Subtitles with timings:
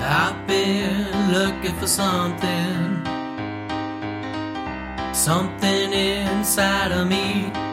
[0.00, 3.04] I've been looking for something,
[5.12, 7.67] something inside of me.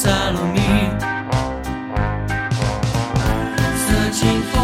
[0.00, 0.60] 萨洛米，
[3.74, 4.57] 色情。